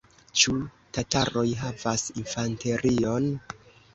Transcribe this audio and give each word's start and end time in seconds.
Ĉu 0.43 0.53
tataroj 0.97 1.43
havas 1.59 2.05
infanterion? 2.21 3.31